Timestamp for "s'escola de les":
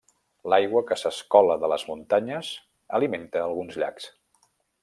1.01-1.85